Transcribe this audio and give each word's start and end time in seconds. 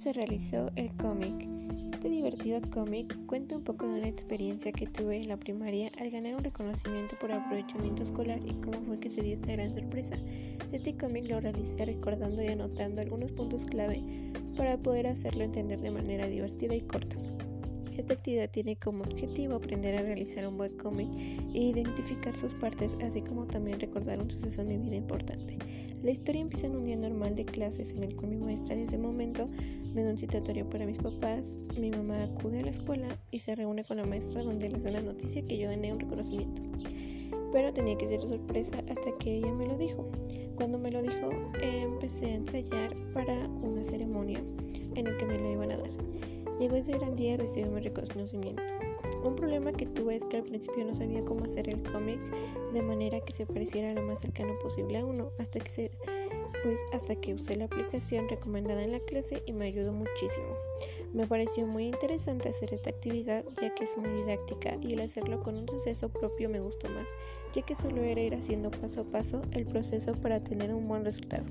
se 0.00 0.14
realizó 0.14 0.70
el 0.76 0.90
cómic? 0.96 1.46
Este 1.92 2.08
divertido 2.08 2.58
cómic 2.70 3.14
cuenta 3.26 3.54
un 3.54 3.62
poco 3.62 3.86
de 3.86 3.98
una 3.98 4.08
experiencia 4.08 4.72
que 4.72 4.86
tuve 4.86 5.18
en 5.18 5.28
la 5.28 5.36
primaria 5.36 5.92
al 6.00 6.10
ganar 6.10 6.36
un 6.36 6.42
reconocimiento 6.42 7.16
por 7.18 7.30
aprovechamiento 7.30 8.02
escolar 8.02 8.40
y 8.46 8.54
cómo 8.62 8.80
fue 8.86 8.98
que 8.98 9.10
se 9.10 9.20
dio 9.20 9.34
esta 9.34 9.52
gran 9.52 9.74
sorpresa. 9.74 10.16
Este 10.72 10.96
cómic 10.96 11.28
lo 11.28 11.40
realicé 11.40 11.84
recordando 11.84 12.42
y 12.42 12.46
anotando 12.46 13.02
algunos 13.02 13.32
puntos 13.32 13.66
clave 13.66 14.02
para 14.56 14.78
poder 14.78 15.06
hacerlo 15.06 15.44
entender 15.44 15.82
de 15.82 15.90
manera 15.90 16.26
divertida 16.26 16.74
y 16.74 16.80
corta. 16.80 17.16
Esta 17.98 18.14
actividad 18.14 18.48
tiene 18.48 18.76
como 18.76 19.04
objetivo 19.04 19.56
aprender 19.56 19.96
a 19.96 20.02
realizar 20.02 20.46
un 20.46 20.56
buen 20.56 20.78
cómic 20.78 21.08
e 21.52 21.58
identificar 21.58 22.34
sus 22.34 22.54
partes, 22.54 22.96
así 23.04 23.20
como 23.20 23.44
también 23.44 23.78
recordar 23.78 24.18
un 24.20 24.30
suceso 24.30 24.62
en 24.62 24.68
mi 24.68 24.78
vida 24.78 24.96
importante. 24.96 25.58
La 26.02 26.12
historia 26.12 26.40
empieza 26.40 26.66
en 26.66 26.76
un 26.76 26.84
día 26.86 26.96
normal 26.96 27.34
de 27.34 27.44
clases 27.44 27.92
en 27.92 28.02
el 28.02 28.16
cual 28.16 28.30
mi 28.30 28.38
maestra 28.38 28.74
desde 28.74 28.96
ese 28.96 28.98
momento 28.98 29.48
me 29.92 30.02
da 30.02 30.10
un 30.10 30.16
citatorio 30.16 30.68
para 30.70 30.86
mis 30.86 30.96
papás, 30.96 31.58
mi 31.78 31.90
mamá 31.90 32.22
acude 32.22 32.60
a 32.60 32.62
la 32.62 32.70
escuela 32.70 33.08
y 33.30 33.38
se 33.38 33.54
reúne 33.54 33.84
con 33.84 33.98
la 33.98 34.06
maestra 34.06 34.42
donde 34.42 34.70
les 34.70 34.84
da 34.84 34.92
la 34.92 35.02
noticia 35.02 35.44
que 35.44 35.58
yo 35.58 35.68
gané 35.68 35.92
un 35.92 36.00
reconocimiento. 36.00 36.62
Pero 37.52 37.72
tenía 37.74 37.98
que 37.98 38.06
ser 38.06 38.22
sorpresa 38.22 38.82
hasta 38.88 39.10
que 39.18 39.36
ella 39.36 39.52
me 39.52 39.66
lo 39.66 39.76
dijo. 39.76 40.10
Cuando 40.54 40.78
me 40.78 40.90
lo 40.90 41.02
dijo, 41.02 41.30
empecé 41.60 42.26
a 42.26 42.34
ensayar 42.36 42.96
para 43.12 43.46
una 43.48 43.84
ceremonia 43.84 44.40
en 44.94 45.04
la 45.04 45.16
que 45.18 45.26
me 45.26 45.38
lo 45.38 45.52
iban 45.52 45.72
a 45.72 45.76
dar. 45.76 45.90
Llegó 46.58 46.76
ese 46.76 46.92
gran 46.92 47.14
día 47.14 47.34
y 47.34 47.36
recibí 47.36 47.68
mi 47.68 47.80
reconocimiento. 47.80 48.62
Un 49.22 49.36
problema 49.36 49.72
que 49.72 49.86
tuve 49.86 50.16
es 50.16 50.24
que 50.24 50.38
al 50.38 50.44
principio 50.44 50.84
no 50.84 50.94
sabía 50.94 51.24
cómo 51.24 51.44
hacer 51.44 51.68
el 51.68 51.82
cómic 51.82 52.18
de 52.72 52.82
manera 52.82 53.20
que 53.20 53.32
se 53.32 53.46
pareciera 53.46 53.92
lo 53.92 54.02
más 54.02 54.20
cercano 54.20 54.58
posible 54.58 54.98
a 54.98 55.04
uno, 55.04 55.30
hasta 55.38 55.60
que 55.60 55.70
se 55.70 55.90
pues 56.62 56.80
hasta 56.92 57.16
que 57.16 57.34
usé 57.34 57.56
la 57.56 57.64
aplicación 57.64 58.28
recomendada 58.28 58.82
en 58.82 58.92
la 58.92 59.00
clase 59.00 59.42
y 59.46 59.52
me 59.52 59.66
ayudó 59.66 59.92
muchísimo. 59.92 60.54
Me 61.12 61.26
pareció 61.26 61.66
muy 61.66 61.86
interesante 61.86 62.48
hacer 62.48 62.74
esta 62.74 62.90
actividad 62.90 63.44
ya 63.60 63.74
que 63.74 63.84
es 63.84 63.96
muy 63.96 64.10
didáctica 64.10 64.76
y 64.80 64.92
el 64.92 65.00
hacerlo 65.00 65.40
con 65.40 65.56
un 65.56 65.68
suceso 65.68 66.08
propio 66.08 66.48
me 66.48 66.60
gustó 66.60 66.88
más, 66.88 67.08
ya 67.54 67.62
que 67.62 67.74
solo 67.74 68.02
era 68.02 68.20
ir 68.20 68.34
haciendo 68.34 68.70
paso 68.70 69.02
a 69.02 69.04
paso 69.04 69.42
el 69.52 69.66
proceso 69.66 70.12
para 70.14 70.42
tener 70.42 70.72
un 70.74 70.86
buen 70.86 71.04
resultado. 71.04 71.44